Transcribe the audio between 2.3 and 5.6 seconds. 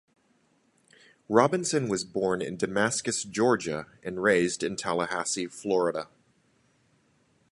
in Damascus, Georgia, and raised in Tallahassee,